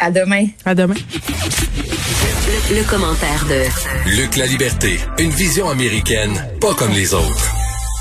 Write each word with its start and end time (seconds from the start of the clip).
À 0.00 0.12
demain. 0.12 0.46
À 0.64 0.76
demain. 0.76 0.94
Le, 2.70 2.88
commentaire 2.88 3.44
de 3.46 3.64
Luc 4.16 4.36
La 4.36 4.46
Liberté, 4.46 4.96
une 5.18 5.30
vision 5.30 5.68
américaine, 5.68 6.32
pas 6.60 6.72
comme 6.74 6.92
les 6.92 7.14
autres. 7.14 7.52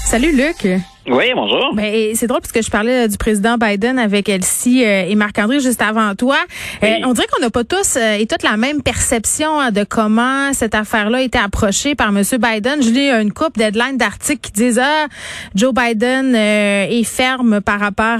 Salut 0.06 0.32
Luc. 0.32 0.68
Oui, 1.10 1.32
bonjour. 1.34 1.74
Ben, 1.74 2.14
c'est 2.16 2.28
drôle 2.28 2.42
parce 2.42 2.52
que 2.52 2.62
je 2.62 2.70
parlais 2.70 3.06
euh, 3.06 3.08
du 3.08 3.18
président 3.18 3.58
Biden 3.58 3.98
avec 3.98 4.28
Elsie 4.28 4.84
euh, 4.84 5.06
et 5.08 5.16
Marc-André 5.16 5.62
juste 5.62 5.82
avant 5.82 6.16
toi. 6.16 6.36
Euh, 6.84 6.96
on 7.06 7.14
dirait 7.14 7.28
qu'on 7.32 7.42
n'a 7.42 7.50
pas 7.50 7.64
tous 7.64 7.96
et 7.96 8.28
toutes 8.28 8.44
la 8.44 8.58
même 8.58 8.82
perception 8.82 9.58
hein, 9.58 9.72
de 9.72 9.86
comment 9.86 10.52
cette 10.52 10.76
affaire-là 10.76 11.20
a 11.20 11.22
été 11.22 11.40
approchée 11.40 11.96
par 11.96 12.10
M. 12.10 12.24
Biden. 12.24 12.82
Je 12.82 12.90
lis 12.90 13.10
une 13.10 13.32
coupe 13.32 13.58
deadline 13.58 13.96
d'articles 13.96 14.42
qui 14.42 14.52
disent 14.52 14.82
ah, 14.84 15.08
Joe 15.56 15.74
Biden 15.74 16.36
est 16.36 17.04
ferme 17.06 17.62
par 17.62 17.80
rapport 17.80 18.20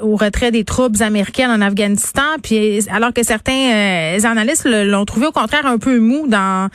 au 0.00 0.16
retrait 0.16 0.50
des 0.50 0.64
troupes 0.64 1.02
américaines 1.02 1.50
en 1.50 1.60
Afghanistan, 1.60 2.22
puis 2.42 2.80
alors 2.90 3.12
que 3.12 3.22
certains 3.22 4.16
analystes 4.24 4.66
l'ont 4.66 5.04
trouvé 5.04 5.26
au 5.26 5.32
contraire 5.32 5.66
un 5.66 5.76
peu 5.76 5.98
mou 5.98 6.26
dans 6.28 6.70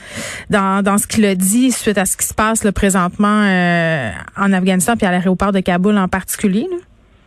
dans, 0.50 0.84
dans 0.84 0.98
ce 0.98 1.08
qu'il 1.08 1.24
a 1.24 1.34
dit 1.34 1.72
suite 1.72 1.98
à 1.98 2.04
ce 2.04 2.16
qui 2.16 2.26
se 2.26 2.34
passe 2.34 2.62
là, 2.62 2.70
présentement 2.70 3.42
en 4.36 4.52
Afghanistan 4.52 4.94
puis 4.96 5.06
à 5.06 5.10
l'aéroport 5.10 5.47
de 5.52 5.60
Kaboul 5.60 5.98
en 5.98 6.08
particulier? 6.08 6.66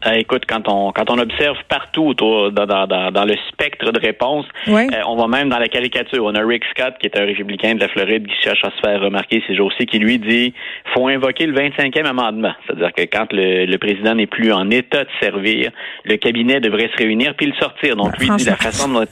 Euh, 0.06 0.14
écoute, 0.14 0.44
quand 0.48 0.68
on 0.68 0.92
quand 0.92 1.12
on 1.12 1.20
observe 1.20 1.58
partout 1.70 2.04
autour, 2.04 2.52
dans, 2.52 2.66
dans, 2.66 3.12
dans, 3.12 3.26
le 3.26 3.36
spectre 3.50 3.92
de 3.92 4.00
réponses, 4.00 4.46
euh, 4.68 4.88
on 5.08 5.16
va 5.16 5.28
même 5.28 5.50
dans 5.50 5.60
la 5.60 5.68
caricature. 5.68 6.26
On 6.26 6.34
a 6.34 6.44
Rick 6.44 6.64
Scott, 6.72 6.96
qui 7.00 7.06
est 7.06 7.18
un 7.18 7.26
républicain 7.26 7.76
de 7.76 7.82
la 7.82 7.88
Floride, 7.88 8.26
qui 8.26 8.36
cherche 8.42 8.64
à 8.64 8.72
se 8.72 8.80
faire 8.82 9.00
remarquer 9.00 9.44
ces 9.46 9.56
jours-ci, 9.56 9.86
qui 9.86 10.00
lui 10.00 10.18
dit 10.18 10.54
faut 10.96 11.08
invoquer 11.08 11.46
le 11.46 11.54
25e 11.54 12.06
amendement. 12.06 12.54
C'est-à-dire 12.66 12.94
que 12.94 13.04
quand 13.04 13.32
le, 13.32 13.66
le 13.66 13.78
président 13.78 14.16
n'est 14.16 14.28
plus 14.28 14.52
en 14.52 14.72
état 14.72 15.04
de 15.04 15.10
servir, 15.20 15.72
le 16.06 16.18
cabinet 16.18 16.60
devrait 16.60 16.90
se 16.96 16.98
réunir 16.98 17.36
puis 17.36 17.46
le 17.46 17.54
sortir. 17.60 17.96
Donc 17.96 18.18
lui 18.18 18.30
dit 18.38 18.46
la 18.46 18.56
façon 18.56 18.90
dont 18.90 19.06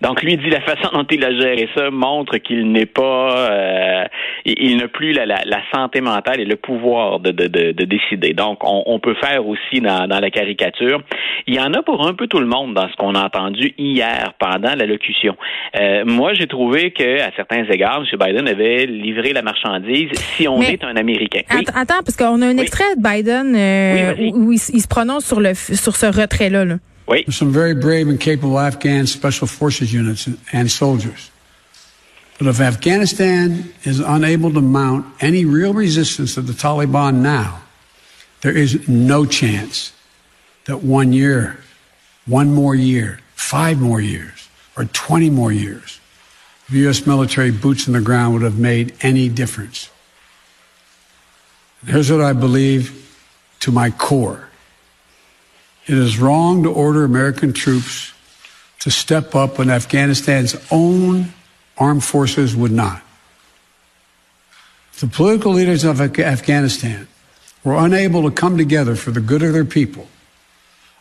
donc 0.00 0.22
lui 0.22 0.36
dit 0.36 0.50
la 0.50 0.60
façon 0.60 0.90
dont 0.92 1.06
il 1.10 1.24
a 1.24 1.32
géré 1.32 1.68
ça 1.76 1.90
montre 1.90 2.38
qu'il 2.38 2.70
n'est 2.70 2.86
pas, 2.86 3.50
euh, 3.50 4.04
il, 4.44 4.76
n'a 4.76 4.88
plus 4.88 5.12
la, 5.12 5.26
la, 5.26 5.40
la, 5.44 5.60
santé 5.74 6.00
mentale 6.00 6.40
et 6.40 6.44
le 6.44 6.56
pouvoir 6.56 7.20
de, 7.20 7.30
de, 7.30 7.46
de, 7.46 7.72
de 7.72 7.84
décider. 7.84 8.32
Donc 8.32 8.62
on, 8.62 8.84
on, 8.86 9.00
peut 9.00 9.14
faire 9.14 9.46
aussi 9.46 9.80
dans, 9.80 10.06
dans, 10.06 10.20
la 10.20 10.30
caricature. 10.30 11.02
Il 11.46 11.54
y 11.54 11.60
en 11.60 11.72
a 11.74 11.82
pour 11.82 12.06
un 12.06 12.14
peu 12.14 12.26
tout 12.26 12.38
le 12.38 12.46
monde 12.46 12.74
dans 12.74 12.88
ce 12.88 12.96
qu'on 12.96 13.14
a 13.14 13.24
entendu 13.24 13.74
hier 13.78 14.32
pendant 14.38 14.74
l'allocution. 14.74 15.36
Euh, 15.78 16.04
moi 16.04 16.32
j'ai 16.34 16.46
trouvé 16.46 16.92
que 16.92 17.20
à 17.20 17.30
certains 17.36 17.64
égards, 17.64 18.02
M. 18.02 18.18
Biden 18.18 18.48
avait 18.48 18.86
livré 18.86 19.32
la 19.32 19.42
marchandise. 19.42 20.10
Si 20.12 20.46
on 20.46 20.60
est 20.62 20.84
un 20.84 20.96
Américain. 20.96 21.40
Attends, 21.48 22.02
parce 22.04 22.16
qu'on 22.16 22.40
a 22.42 22.46
un 22.46 22.56
extrait 22.56 22.96
de 22.96 23.02
Biden 23.02 23.54
euh, 23.56 24.32
où, 24.32 24.52
il, 24.52 24.58
se 24.58 24.88
prononce 24.88 25.24
sur 25.24 25.40
le 25.40 25.54
sur 25.54 25.96
ce 25.96 26.06
retrait 26.06 26.50
là. 26.50 26.64
là. 26.64 26.76
Oui. 27.08 27.24
There's 27.24 27.36
some 27.36 27.52
very 27.52 27.74
brave 27.74 28.08
and 28.08 28.20
capable 28.20 28.58
Afghan 28.58 29.06
special 29.06 29.46
forces 29.46 29.92
units 29.92 30.28
and 30.52 30.70
soldiers. 30.70 31.30
But 32.36 32.46
if 32.46 32.60
Afghanistan 32.60 33.72
is 33.82 33.98
unable 33.98 34.52
to 34.52 34.60
mount 34.60 35.06
any 35.20 35.44
real 35.44 35.72
resistance 35.74 36.34
to 36.34 36.42
the 36.42 36.52
Taliban 36.52 37.16
now, 37.16 37.62
there 38.42 38.56
is 38.56 38.88
no 38.88 39.24
chance 39.24 39.92
that 40.66 40.84
one 40.84 41.12
year, 41.12 41.58
one 42.26 42.52
more 42.54 42.74
year, 42.74 43.20
five 43.34 43.80
more 43.80 44.00
years, 44.00 44.48
or 44.76 44.84
20 44.84 45.30
more 45.30 45.50
years 45.50 45.98
of 46.68 46.74
U.S. 46.74 47.06
military 47.06 47.50
boots 47.50 47.88
on 47.88 47.94
the 47.94 48.00
ground 48.00 48.34
would 48.34 48.42
have 48.42 48.58
made 48.58 48.94
any 49.00 49.28
difference. 49.28 49.90
Here's 51.86 52.12
what 52.12 52.20
I 52.20 52.34
believe 52.34 53.16
to 53.60 53.72
my 53.72 53.90
core. 53.90 54.47
It 55.88 55.96
is 55.96 56.18
wrong 56.18 56.64
to 56.64 56.70
order 56.70 57.02
American 57.02 57.54
troops 57.54 58.12
to 58.80 58.90
step 58.90 59.34
up 59.34 59.58
when 59.58 59.70
Afghanistan's 59.70 60.54
own 60.70 61.32
armed 61.78 62.04
forces 62.04 62.54
would 62.54 62.72
not. 62.72 63.02
the 65.00 65.06
political 65.06 65.52
leaders 65.52 65.84
of 65.84 66.00
Afghanistan 66.00 67.06
were 67.64 67.76
unable 67.76 68.22
to 68.24 68.30
come 68.30 68.58
together 68.58 68.96
for 68.96 69.12
the 69.12 69.20
good 69.20 69.42
of 69.42 69.52
their 69.52 69.64
people, 69.64 70.08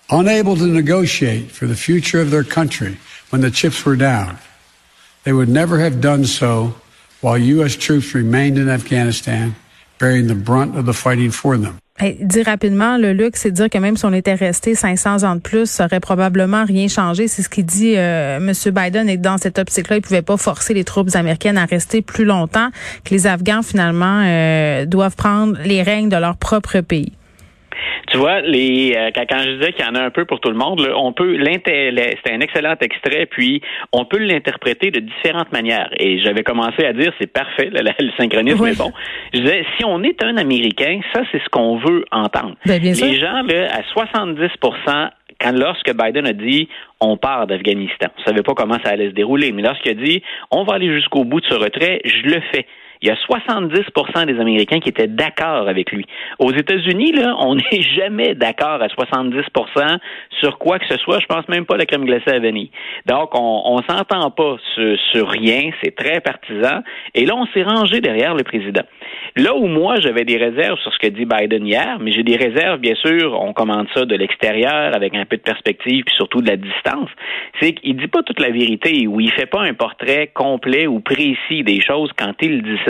unable 0.09 0.56
to 0.56 0.68
negotiate 0.68 1.52
for 1.52 1.66
the 1.66 1.76
future 1.76 2.22
of 2.22 2.30
their 2.30 2.44
country 2.44 2.97
when 3.30 3.42
the 3.42 3.52
chips 3.52 3.84
were 3.84 3.96
down, 3.96 4.38
they 5.24 5.34
would 5.34 5.50
never 5.50 5.80
have 5.80 6.00
done 6.00 6.26
so 6.26 6.76
while 7.20 7.38
U.S. 7.38 7.76
troops 7.76 8.14
remained 8.14 8.58
in 8.58 8.70
Afghanistan, 8.70 9.56
bearing 9.97 10.28
the 10.28 10.36
brunt 10.36 10.78
of 10.78 10.86
the 10.86 10.94
fighting 10.94 11.31
for 11.31 11.58
them. 11.58 11.80
Hey, 12.00 12.16
dire 12.22 12.46
rapidement, 12.46 12.97
le 12.97 13.12
luxe, 13.12 13.41
c'est 13.41 13.52
dire 13.52 13.72
que 13.72 13.78
même 13.80 13.97
si 13.97 14.06
on 14.06 14.13
était 14.13 14.35
resté 14.35 14.75
500 14.75 15.24
ans 15.24 15.35
de 15.35 15.41
plus, 15.41 15.68
ça 15.68 15.85
aurait 15.85 16.00
probablement 16.00 16.63
rien 16.63 16.88
changé. 16.88 17.28
C'est 17.28 17.41
ce 17.41 17.50
qu'il 17.50 17.66
dit 17.66 17.96
euh, 17.97 18.38
M. 18.38 18.53
Biden. 18.72 19.09
Et 19.09 19.18
dans 19.18 19.40
cette 19.40 19.58
optique-là, 19.58 19.96
il 19.96 20.02
pouvait 20.03 20.22
pas 20.22 20.38
forcer 20.38 20.75
les 20.75 20.84
troupes 20.84 21.16
américaines 21.16 21.58
à 21.58 21.66
rester 21.66 22.03
plus 22.03 22.25
longtemps, 22.25 22.69
que 23.03 23.16
les 23.16 23.25
Afghans, 23.25 23.63
finalement, 23.63 24.22
euh, 24.24 24.85
doivent 24.85 25.16
prendre 25.16 25.58
les 25.66 25.81
règnes 25.81 26.09
de 26.09 26.18
leur 26.18 26.38
propre 26.38 26.81
pays. 26.81 27.13
Tu 28.12 28.18
vois, 28.18 28.42
les 28.42 28.94
euh, 28.96 29.10
quand 29.14 29.40
je 29.40 29.58
disais 29.58 29.74
qu'il 29.74 29.86
y 29.86 29.88
en 29.88 29.96
a 29.96 30.02
un 30.02 30.10
peu 30.10 30.26
pour 30.26 30.40
tout 30.40 30.50
le 30.50 30.56
monde, 30.56 30.82
on 30.96 31.14
peut 31.14 31.38
c'est 31.44 32.32
un 32.32 32.40
excellent 32.40 32.76
extrait, 32.80 33.26
puis 33.26 33.62
on 33.92 34.06
peut 34.06 34.18
l'interpréter 34.18 34.92
de 34.92 35.00
différentes 35.00 35.52
manières. 35.52 35.90
Et 36.00 36.20
j'avais 36.20 36.44
commencé 36.44 36.86
à 36.86 36.94
dire 36.94 37.12
c'est 37.20 37.32
parfait, 37.32 37.70
le, 37.72 38.12
synchronisme 38.18 38.66
est 38.66 38.78
bon. 38.78 38.92
Je 39.34 39.40
disais 39.40 39.66
si 39.78 39.86
on 39.86 40.04
est 40.04 40.24
un 40.24 40.38
Américain, 40.38 41.00
ça 41.14 41.22
c'est 41.32 41.40
ce 41.40 41.50
qu'on 41.50 41.78
veut 41.78 42.06
entendre. 42.12 42.56
Ben, 42.66 42.82
les 42.82 42.94
gens 42.94 43.42
là, 43.44 43.68
à 43.74 43.82
70% 43.82 45.09
quand 45.40 45.52
lorsque 45.52 45.94
Biden 45.94 46.26
a 46.28 46.34
dit 46.34 46.68
on 47.00 47.18
part 47.18 47.48
d'Afghanistan, 47.48 48.08
on 48.18 48.24
savait 48.24 48.42
pas 48.42 48.54
comment 48.54 48.78
ça 48.84 48.92
allait 48.92 49.09
se 49.09 49.14
dérouler, 49.14 49.52
mais 49.52 49.62
lorsqu'il 49.62 49.92
a 49.92 49.94
dit 49.94 50.24
on 50.52 50.64
va 50.64 50.76
aller 50.76 50.92
jusqu'au 50.94 51.24
bout 51.24 51.42
de 51.42 51.46
ce 51.46 51.54
retrait, 51.54 52.02
je 52.06 52.22
le 52.24 52.42
fais 52.52 52.66
il 53.02 53.08
y 53.08 53.12
a 53.12 53.16
70 53.16 54.25
des 54.25 54.40
Américains 54.40 54.80
qui 54.80 54.90
étaient 54.90 55.08
d'accord 55.08 55.68
avec 55.68 55.91
lui. 55.91 56.06
Aux 56.40 56.52
États-Unis, 56.52 57.12
là, 57.13 57.35
on 57.40 57.56
n'est 57.72 57.81
jamais 57.81 58.35
d'accord 58.35 58.81
à 58.81 58.88
70% 58.88 59.97
sur 60.40 60.58
quoi 60.58 60.80
que 60.80 60.88
ce 60.88 60.97
soit. 60.97 61.19
Je 61.19 61.25
pense 61.25 61.47
même 61.47 61.66
pas 61.66 61.78
la 61.78 61.85
crème 61.85 62.06
glacée 62.06 62.31
à 62.31 62.40
vanille. 62.40 62.72
Donc, 63.06 63.31
on, 63.34 63.81
s'entend 63.88 64.31
pas 64.31 64.58
sur, 64.74 64.97
sur 65.12 65.30
rien. 65.30 65.72
C'est 65.84 65.96
très 65.96 66.19
partisan. 66.19 66.81
Et 67.13 67.25
là, 67.25 67.35
on 67.35 67.46
s'est 67.47 67.63
rangé 67.63 68.02
derrière 68.02 68.35
le 68.35 68.44
président. 68.44 68.84
Là 69.35 69.56
où 69.56 69.68
moi, 69.68 70.00
j'avais 70.00 70.25
des 70.25 70.38
réserves 70.38 70.79
sur 70.79 70.91
ce 70.94 70.97
que 71.00 71.08
dit 71.08 71.25
Biden 71.25 71.66
hier, 71.66 71.97
mais 72.00 72.12
j'ai 72.12 72.24
des 72.24 72.35
réserves, 72.35 72.79
bien 72.79 72.96
sûr, 72.96 73.40
on 73.40 73.53
commande 73.53 73.88
ça 73.94 74.06
de 74.06 74.16
l'extérieur 74.16 74.96
avec 74.96 75.14
un 75.16 75.25
peu 75.25 75.38
de 75.38 75.41
perspective 75.41 76.03
puis 76.06 76.16
surtout 76.16 76.41
de 76.41 76.50
la 76.50 76.58
distance, 76.58 77.09
c'est 77.59 77.74
qu'il 77.74 77.97
dit 77.97 78.08
pas 78.08 78.24
toute 78.24 78.40
la 78.40 78.50
vérité 78.50 79.08
ou 79.08 79.19
il 79.19 79.31
fait 79.31 79.46
pas 79.46 79.62
un 79.62 79.74
portrait 79.74 80.31
complet 80.34 80.88
ou 80.88 81.00
précis 81.00 81.64
des 81.64 81.81
choses 81.81 82.12
quand 82.18 82.34
il 82.41 82.62
dit 82.62 82.79
ça. 82.85 82.87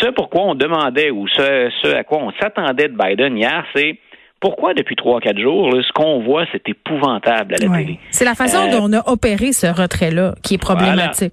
Ce 0.00 0.06
pourquoi 0.10 0.42
on 0.42 0.54
demandait 0.54 1.10
ou 1.10 1.26
ce, 1.28 1.70
ce 1.82 1.94
à 1.94 2.04
quoi 2.04 2.18
on 2.18 2.32
s'attendait 2.40 2.88
de 2.88 2.96
Biden 2.96 3.36
hier, 3.36 3.64
c'est 3.74 3.98
pourquoi 4.40 4.74
depuis 4.74 4.94
trois, 4.94 5.20
quatre 5.20 5.38
jours, 5.38 5.70
ce 5.72 5.92
qu'on 5.92 6.22
voit, 6.22 6.44
c'est 6.52 6.68
épouvantable 6.68 7.54
à 7.54 7.66
la 7.66 7.78
télé. 7.78 7.98
C'est 8.10 8.26
la 8.26 8.34
façon 8.34 8.68
euh, 8.68 8.72
dont 8.72 8.90
on 8.90 8.92
a 8.92 9.08
opéré 9.10 9.52
ce 9.52 9.66
retrait-là 9.66 10.34
qui 10.42 10.54
est 10.54 10.58
problématique. 10.58 11.32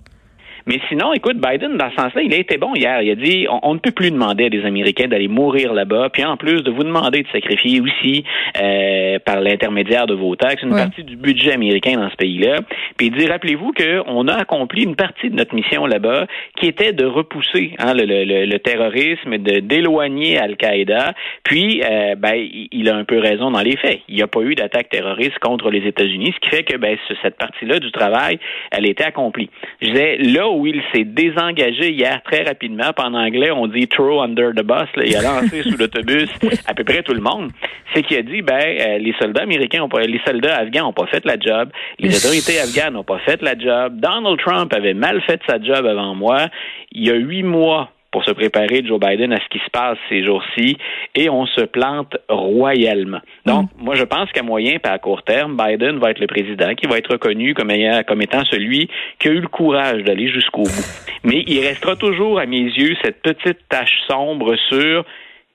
Mais 0.68 0.80
sinon, 0.90 1.14
écoute, 1.14 1.38
Biden, 1.38 1.78
dans 1.78 1.90
ce 1.90 1.96
sens-là, 1.96 2.22
il 2.22 2.34
a 2.34 2.38
été 2.38 2.58
bon 2.58 2.74
hier. 2.76 3.02
Il 3.02 3.12
a 3.12 3.16
dit 3.16 3.48
on, 3.64 3.74
ne 3.74 3.80
peut 3.80 3.92
plus 3.92 4.12
demander 4.12 4.46
à 4.46 4.50
des 4.50 4.66
Américains 4.66 5.08
d'aller 5.08 5.28
mourir 5.28 5.74
là-bas, 5.74 6.10
puis 6.10 6.24
en 6.24 6.38
plus 6.38 6.64
de 6.64 6.72
vous 6.72 6.84
demander 6.84 7.24
de 7.24 7.28
sacrifier 7.32 7.82
aussi 7.82 8.24
euh, 8.62 9.20
par 9.20 9.42
l'intermédiaire 9.42 10.08
de 10.08 10.14
vos 10.14 10.36
taxes 10.36 10.64
une 10.64 10.76
partie 10.76 11.04
du 11.04 11.16
budget 11.16 11.54
américain 11.54 11.94
dans 11.94 12.10
ce 12.10 12.16
pays-là. 12.16 12.60
Puis 12.98 13.08
il 13.08 13.14
dit 13.14 13.28
rappelez-vous 13.28 13.72
qu'on 13.74 14.28
a 14.28 14.34
accompli 14.34 14.84
une 14.84 14.96
partie 14.96 15.30
de 15.30 15.36
notre 15.36 15.56
mission 15.56 15.86
là-bas 15.86 16.28
qui 16.58 16.68
était 16.68 16.94
de 16.94 17.06
repousser 17.06 17.74
hein, 17.80 17.94
le, 17.94 18.06
le, 18.06 18.46
le, 18.46 18.60
terrorisme, 18.60 19.38
de 19.38 19.60
d'éloigner 19.60 20.38
Al-Qaïda. 20.38 21.14
Puis, 21.44 21.82
euh, 21.84 22.16
ben, 22.16 22.36
il 22.72 22.90
a 22.90 22.96
un 22.96 23.04
peu 23.04 23.20
raison 23.20 23.52
dans 23.52 23.62
les 23.62 23.78
faits. 23.78 24.02
Il 24.08 24.16
n'y 24.16 24.22
a 24.22 24.28
pas 24.28 24.42
eu 24.42 24.56
d'attaque 24.56 24.90
terroriste 24.90 25.40
contre 25.40 25.70
les 25.70 25.88
États-Unis, 25.88 26.34
ce 26.36 26.40
qui 26.40 26.56
fait 26.56 26.64
que 26.64 26.78
ben, 26.78 26.98
cette 27.22 27.38
partie-là 27.38 27.80
du 27.80 27.92
travail, 27.92 28.40
elle 28.72 28.88
était 28.88 29.04
accomplie. 29.04 29.50
Je 29.82 29.90
disais 29.90 30.18
là 30.18 30.50
où 30.58 30.66
il 30.68 30.82
s'est 30.94 31.04
désengagé 31.04 31.92
hier 31.92 32.22
très 32.24 32.44
rapidement. 32.44 32.92
en 32.98 33.14
anglais, 33.14 33.52
on 33.52 33.68
dit 33.68 33.88
throw 33.88 34.22
under 34.22 34.52
the 34.54 34.64
bus. 34.64 34.88
il 35.04 35.16
a 35.16 35.22
lancé 35.22 35.64
sous 35.70 35.78
l'autobus 35.78 36.30
à 36.68 36.74
peu 36.74 36.84
près 36.84 37.04
tout 37.04 37.14
le 37.14 37.22
monde. 37.22 37.52
C'est 37.94 38.04
qu'il 38.04 38.18
a 38.18 38.22
dit, 38.22 38.42
ben, 38.42 38.60
euh, 38.60 38.98
les 39.00 39.14
soldats 39.20 39.44
américains 39.44 39.84
ont 39.84 39.90
pas, 39.90 40.02
les 40.02 40.22
soldats 40.26 40.58
afghans 40.58 40.86
n'ont 40.86 40.94
pas 40.94 41.08
fait 41.08 41.26
la 41.26 41.38
job. 41.40 41.70
Les 42.00 42.16
autorités 42.26 42.60
afghanes 42.60 42.94
n'ont 42.94 43.04
pas 43.04 43.20
fait 43.20 43.42
la 43.42 43.58
job. 43.58 44.00
Donald 44.00 44.40
Trump 44.40 44.74
avait 44.74 44.94
mal 44.94 45.22
fait 45.22 45.42
sa 45.48 45.62
job 45.62 45.86
avant 45.86 46.16
moi. 46.16 46.48
Il 46.92 47.08
y 47.08 47.12
a 47.12 47.16
huit 47.16 47.44
mois, 47.44 47.90
pour 48.12 48.24
se 48.26 48.32
préparer 48.32 48.84
Joe 48.86 49.00
Biden 49.00 49.34
à 49.34 49.38
ce 49.38 49.48
qui 49.50 49.60
se 49.60 49.70
passe 49.72 49.98
ces 50.10 50.24
jours-ci 50.24 50.78
et 51.16 51.30
on 51.30 51.46
se 51.46 51.62
plante 51.62 52.18
royalement. 52.30 53.22
Donc, 53.46 53.66
mm. 53.66 53.84
moi, 53.84 53.96
je 53.96 54.04
pense 54.04 54.32
qu'à 54.32 54.44
moyen 54.44 54.74
et 54.74 54.88
à 54.88 55.00
court 55.00 55.24
terme, 55.24 55.58
Biden 55.58 55.98
va 56.00 56.12
être 56.12 56.20
le 56.20 56.28
président 56.28 56.76
qui 56.76 56.88
va 56.88 56.98
être 56.98 57.12
reconnu 57.12 57.54
comme, 57.54 57.72
comme 58.08 58.22
étant 58.22 58.44
celui 58.46 58.90
qui 59.20 59.30
a 59.30 59.32
eu 59.32 59.40
le 59.40 59.48
courage 59.48 60.04
d'aller 60.04 60.28
jusqu'au 60.28 60.64
bout. 60.64 61.06
Mais 61.24 61.44
il 61.48 61.62
restera 61.62 61.96
toujours, 61.96 62.40
à 62.40 62.46
mes 62.46 62.62
yeux, 62.62 62.96
cette 63.04 63.22
petite 63.22 63.60
tache 63.70 63.98
sombre 64.08 64.56
sur 64.70 65.06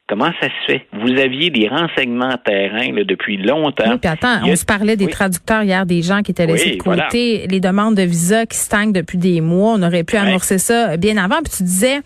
Comment 0.09 0.31
ça 0.41 0.47
se 0.47 0.73
fait? 0.73 0.87
Vous 0.93 1.19
aviez 1.19 1.51
des 1.51 1.67
renseignements 1.67 2.37
terrain 2.45 2.93
là, 2.93 3.03
depuis 3.03 3.39
longtemps. 3.39 3.91
Oui, 3.91 3.99
puis 3.99 4.09
attends, 4.09 4.39
on 4.45 4.55
se 4.55 4.65
parlait 4.65 4.97
des 4.97 5.09
traducteurs 5.09 5.65
hier, 5.65 5.85
des 5.85 6.03
gens 6.03 6.23
qui 6.23 6.31
étaient 6.31 6.47
laissés 6.47 6.77
de 6.77 6.83
côté, 6.83 7.47
les 7.49 7.59
demandes 7.59 7.97
de 7.97 8.03
visa 8.03 8.47
qui 8.47 8.57
stagnent 8.57 8.93
depuis 8.93 9.19
des 9.19 9.41
mois. 9.41 9.73
On 9.73 9.83
aurait 9.83 10.05
pu 10.05 10.17
amorcer 10.17 10.59
ça 10.59 10.97
bien 10.97 11.17
avant. 11.17 11.43
Puis 11.43 11.55
tu 11.57 11.63
disais, 11.65 12.03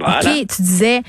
OK, 0.00 0.46
tu 0.48 0.62
disais 0.62 1.02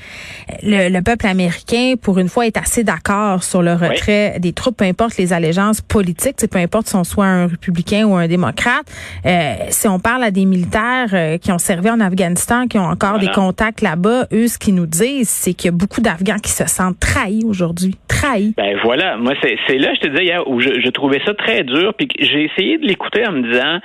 le, 0.62 1.00
peuple 1.00 1.26
américain, 1.26 1.94
pour 2.00 2.18
une 2.18 2.28
fois, 2.28 2.46
est 2.46 2.56
assez 2.56 2.84
d'accord 2.84 3.42
sur 3.42 3.62
le 3.62 3.74
retrait 3.74 4.38
des 4.38 4.52
troupes, 4.52 4.76
peu 4.76 4.84
importe 4.84 5.16
les 5.16 5.32
allégeances 5.32 5.80
politiques, 5.80 6.36
peu 6.50 6.58
importe 6.58 6.88
si 6.88 6.96
on 6.96 7.04
soit 7.04 7.26
un 7.26 7.46
républicain 7.46 8.04
ou 8.04 8.14
un 8.14 8.28
démocrate. 8.28 8.84
Euh, 9.24 9.54
si 9.70 9.88
on 9.88 9.98
parle 9.98 10.24
à 10.24 10.30
des 10.30 10.44
militaires 10.44 11.10
euh, 11.12 11.38
qui 11.38 11.52
ont 11.52 11.58
servi 11.58 11.90
en 11.90 12.00
Afghanistan, 12.00 12.66
qui 12.66 12.78
ont 12.78 12.86
encore 12.86 13.18
des 13.18 13.28
contacts 13.28 13.80
là-bas, 13.80 14.26
eux, 14.32 14.48
ce 14.48 14.58
qu'ils 14.58 14.74
nous 14.74 14.86
disent, 14.86 15.28
c'est 15.28 15.54
qu'il 15.54 15.68
y 15.68 15.74
a 15.74 15.76
beaucoup 15.76 16.00
qui 16.42 16.50
se 16.50 16.66
sentent 16.66 16.98
trahis 17.00 17.44
aujourd'hui. 17.44 17.94
Trahis. 18.08 18.54
Ben 18.56 18.76
voilà, 18.82 19.16
moi, 19.16 19.34
c'est 19.42 19.78
là, 19.78 19.92
je 19.94 20.00
te 20.00 20.08
disais 20.08 20.24
hier, 20.24 20.48
où 20.48 20.60
je, 20.60 20.90
trouvais 20.90 21.20
ça 21.24 21.34
très 21.34 21.64
dur, 21.64 21.94
puis 21.94 22.08
j'ai 22.18 22.44
essayé 22.44 22.78
de 22.78 22.86
l'écouter 22.86 23.26
en 23.26 23.32
me 23.32 23.42
disant, 23.42 23.80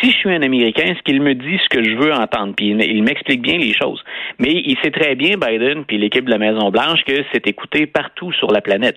si 0.00 0.10
je 0.10 0.16
suis 0.16 0.30
un 0.30 0.42
Américain, 0.42 0.94
ce 0.96 1.02
qu'il 1.02 1.22
me 1.22 1.34
dit 1.34 1.58
ce 1.62 1.68
que 1.68 1.82
je 1.82 1.96
veux 1.96 2.12
entendre, 2.12 2.54
puis 2.56 2.68
il 2.68 3.02
m'explique 3.02 3.42
bien 3.42 3.58
les 3.58 3.72
choses. 3.72 4.02
Mais 4.38 4.50
il 4.52 4.76
sait 4.82 4.90
très 4.90 5.14
bien, 5.14 5.36
Biden, 5.36 5.84
puis 5.84 5.98
l'équipe 5.98 6.24
de 6.24 6.30
la 6.30 6.38
Maison-Blanche, 6.38 7.04
que 7.06 7.24
c'est 7.32 7.46
écouté 7.46 7.86
partout 7.86 8.32
sur 8.32 8.50
la 8.50 8.60
planète. 8.60 8.96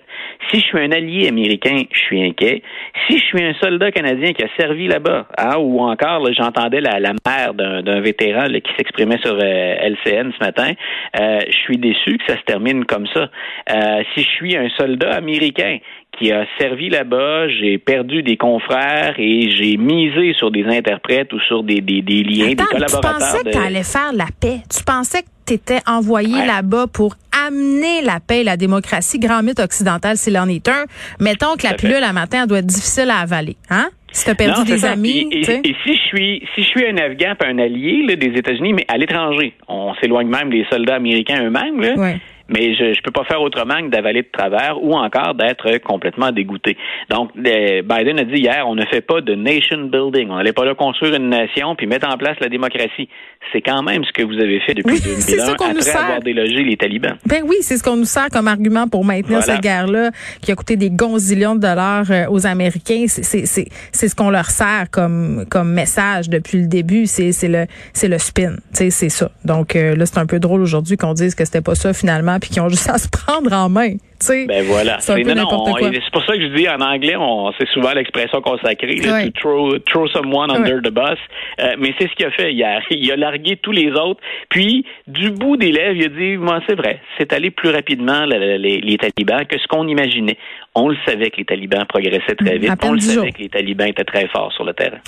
Si 0.50 0.60
je 0.60 0.64
suis 0.64 0.78
un 0.78 0.92
allié 0.92 1.28
américain, 1.28 1.82
je 1.90 1.98
suis 1.98 2.22
inquiet. 2.22 2.62
Si 3.06 3.18
je 3.18 3.24
suis 3.24 3.42
un 3.42 3.54
soldat 3.54 3.90
canadien 3.90 4.32
qui 4.32 4.44
a 4.44 4.48
servi 4.58 4.88
là-bas, 4.88 5.26
hein, 5.38 5.56
ou 5.58 5.80
encore, 5.80 6.26
j'entendais 6.32 6.80
la, 6.80 7.00
la, 7.00 7.12
mère 7.26 7.54
d'un 7.54 8.00
vétéran 8.00 8.46
qui 8.46 8.72
s'exprimait 8.76 9.18
sur 9.18 9.34
euh, 9.34 9.74
LCN 9.88 10.32
ce 10.38 10.44
matin, 10.44 10.72
euh, 11.20 11.40
je 11.46 11.56
suis 11.56 11.78
déçu 11.78 12.18
que 12.18 12.24
ça 12.26 12.38
se 12.38 12.42
termine 12.44 12.81
comme 12.86 13.06
ça. 13.08 13.30
Euh, 13.70 14.02
si 14.14 14.22
je 14.22 14.28
suis 14.28 14.56
un 14.56 14.68
soldat 14.76 15.14
américain 15.14 15.78
qui 16.18 16.30
a 16.30 16.44
servi 16.58 16.90
là-bas, 16.90 17.48
j'ai 17.48 17.78
perdu 17.78 18.22
des 18.22 18.36
confrères 18.36 19.14
et 19.18 19.50
j'ai 19.50 19.76
misé 19.76 20.34
sur 20.34 20.50
des 20.50 20.64
interprètes 20.64 21.32
ou 21.32 21.40
sur 21.40 21.62
des, 21.62 21.80
des, 21.80 22.02
des 22.02 22.22
liens, 22.22 22.48
des 22.48 22.56
collaborateurs. 22.56 23.18
Tu 23.18 23.18
pensais 23.18 23.44
que 23.44 23.50
tu 23.50 23.58
allais 23.58 23.82
faire 23.82 24.12
la 24.12 24.26
paix. 24.40 24.58
Tu 24.70 24.84
pensais 24.84 25.22
que 25.22 25.28
tu 25.46 25.54
étais 25.54 25.80
envoyé 25.86 26.44
là-bas 26.46 26.86
pour 26.92 27.14
amener 27.46 28.02
la 28.02 28.20
paix 28.20 28.40
et 28.40 28.44
la 28.44 28.56
démocratie. 28.56 29.18
Grand 29.18 29.42
mythe 29.42 29.60
occidental, 29.60 30.16
s'il 30.16 30.38
en 30.38 30.48
est 30.48 30.68
un. 30.68 30.84
Mettons 31.18 31.56
que 31.56 31.66
la 31.66 31.74
pilule 31.74 32.04
à 32.04 32.12
matin, 32.12 32.42
elle 32.42 32.48
doit 32.48 32.58
être 32.58 32.66
difficile 32.66 33.10
à 33.10 33.18
avaler. 33.20 33.56
Hein? 33.70 33.88
Si 34.12 34.26
t'as 34.26 34.34
perdu 34.34 34.64
des 34.64 34.84
amis. 34.84 35.26
Et, 35.32 35.40
et, 35.40 35.76
si 35.84 35.96
je 35.96 36.00
suis 36.08 36.42
si 36.54 36.62
je 36.62 36.68
suis 36.68 36.86
un 36.86 36.98
Afghan, 36.98 37.32
un 37.46 37.58
allié 37.58 38.04
là, 38.06 38.14
des 38.16 38.38
États-Unis, 38.38 38.74
mais 38.74 38.84
à 38.88 38.98
l'étranger, 38.98 39.54
on 39.68 39.94
s'éloigne 39.94 40.28
même 40.28 40.50
des 40.50 40.66
soldats 40.70 40.96
américains 40.96 41.42
eux-mêmes. 41.42 41.80
Là, 41.80 42.16
mais 42.48 42.74
je 42.74 42.84
ne 42.84 43.02
peux 43.02 43.10
pas 43.10 43.24
faire 43.24 43.40
autrement 43.42 43.80
que 43.82 43.88
d'avaler 43.88 44.22
de 44.22 44.28
travers 44.32 44.82
ou 44.82 44.94
encore 44.94 45.34
d'être 45.34 45.78
complètement 45.78 46.32
dégoûté. 46.32 46.76
Donc, 47.10 47.30
Biden 47.36 48.18
a 48.18 48.24
dit 48.24 48.40
hier, 48.40 48.64
on 48.66 48.74
ne 48.74 48.84
fait 48.86 49.00
pas 49.00 49.20
de 49.20 49.34
nation 49.34 49.84
building. 49.84 50.28
On 50.30 50.36
n'allait 50.36 50.52
pas 50.52 50.64
là 50.64 50.74
construire 50.74 51.14
une 51.14 51.28
nation 51.28 51.74
puis 51.76 51.86
mettre 51.86 52.08
en 52.08 52.16
place 52.16 52.36
la 52.40 52.48
démocratie. 52.48 53.08
C'est 53.52 53.60
quand 53.60 53.82
même 53.82 54.04
ce 54.04 54.12
que 54.12 54.22
vous 54.22 54.34
avez 54.34 54.60
fait 54.60 54.74
depuis 54.74 55.00
2001 55.00 55.52
après 55.52 55.90
avoir 55.90 56.20
délogé 56.20 56.62
les 56.62 56.76
talibans. 56.76 57.16
Ben 57.26 57.42
oui, 57.46 57.56
c'est 57.60 57.76
ce 57.76 57.82
qu'on 57.82 57.96
nous 57.96 58.04
sert 58.04 58.28
comme 58.30 58.48
argument 58.48 58.88
pour 58.88 59.04
maintenir 59.04 59.42
cette 59.42 59.60
guerre-là 59.60 60.10
qui 60.40 60.52
a 60.52 60.54
coûté 60.54 60.76
des 60.76 60.90
gonzillions 60.90 61.54
de 61.54 61.60
dollars 61.60 62.10
euh, 62.10 62.26
aux 62.30 62.46
Américains. 62.46 63.04
C'est 63.08 63.46
ce 63.46 64.14
qu'on 64.14 64.30
leur 64.30 64.46
sert 64.46 64.86
comme 64.90 65.44
comme 65.50 65.72
message 65.72 66.28
depuis 66.28 66.58
le 66.58 66.66
début. 66.66 67.06
C'est 67.06 67.32
le 67.48 67.66
c'est 67.92 68.08
le 68.08 68.18
spin. 68.18 68.56
C'est 68.72 68.90
ça. 68.90 69.30
Donc 69.44 69.76
euh, 69.76 69.94
là, 69.96 70.06
c'est 70.06 70.18
un 70.18 70.26
peu 70.26 70.38
drôle 70.38 70.62
aujourd'hui 70.62 70.96
qu'on 70.96 71.14
dise 71.14 71.34
que 71.34 71.44
c'était 71.44 71.60
pas 71.60 71.74
ça 71.74 71.92
finalement 71.92 72.31
puis 72.40 72.50
qui 72.50 72.60
ont 72.60 72.68
juste 72.68 72.88
à 72.88 72.98
se 72.98 73.08
prendre 73.08 73.52
en 73.52 73.68
main. 73.68 73.96
Ben 74.46 74.64
voilà. 74.64 74.98
C'est 75.00 76.10
pour 76.12 76.24
ça 76.24 76.36
que 76.36 76.42
je 76.42 76.54
dis 76.54 76.68
en 76.68 76.80
anglais, 76.80 77.16
on 77.16 77.52
c'est 77.58 77.68
souvent 77.68 77.92
l'expression 77.92 78.40
consacrée, 78.40 78.96
to 78.96 79.30
throw, 79.40 79.78
throw 79.80 80.08
someone 80.08 80.50
under 80.50 80.80
the 80.82 80.92
bus. 80.92 81.18
Euh, 81.60 81.74
mais 81.78 81.94
c'est 81.98 82.08
ce 82.08 82.14
qu'il 82.14 82.26
a 82.26 82.30
fait 82.30 82.52
hier. 82.52 82.82
Il 82.90 83.10
a 83.10 83.16
largué 83.16 83.56
tous 83.56 83.72
les 83.72 83.90
autres. 83.92 84.20
Puis, 84.48 84.84
du 85.06 85.30
bout 85.30 85.56
des 85.56 85.72
lèvres, 85.72 85.96
il 85.96 86.04
a 86.04 86.08
dit, 86.08 86.36
moi, 86.36 86.60
c'est 86.68 86.74
vrai, 86.74 87.00
c'est 87.18 87.32
allé 87.32 87.50
plus 87.50 87.70
rapidement 87.70 88.24
les, 88.24 88.58
les, 88.58 88.96
talibans 88.98 89.44
que 89.44 89.58
ce 89.58 89.66
qu'on 89.66 89.88
imaginait. 89.88 90.36
On 90.74 90.88
le 90.88 90.96
savait 91.04 91.30
que 91.30 91.38
les 91.38 91.44
talibans 91.44 91.84
progressaient 91.86 92.34
très 92.36 92.58
vite. 92.58 92.70
On 92.82 92.92
le 92.92 93.00
savait 93.00 93.32
que 93.32 93.42
les 93.42 93.48
talibans 93.48 93.88
étaient 93.88 94.04
très 94.04 94.28
forts 94.28 94.52
sur 94.52 94.64
le 94.64 94.72
terrain. 94.72 94.98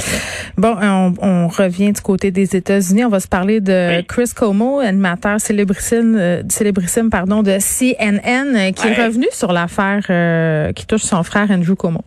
Bon, 0.58 0.76
on, 0.80 1.14
on 1.22 1.48
revient 1.48 1.92
du 1.92 2.00
côté 2.00 2.30
des 2.30 2.56
États-Unis. 2.56 3.04
On 3.04 3.08
va 3.08 3.20
se 3.20 3.28
parler 3.28 3.60
de 3.60 4.02
Chris 4.02 4.32
Como, 4.36 4.80
animateur 4.80 5.40
célébrissime, 5.40 6.16
euh, 6.16 6.42
célébrissime 6.48 7.10
pardon, 7.10 7.42
de 7.42 7.58
CNN, 7.58 8.54
euh, 8.54 8.72
qui 8.72 8.88
est 8.88 8.94
revenu 9.04 9.26
sur 9.32 9.52
l'affaire 9.52 10.04
euh, 10.10 10.72
qui 10.72 10.86
touche 10.86 11.02
son 11.02 11.22
frère 11.22 11.50
Andrew 11.50 11.74
Como. 11.74 12.02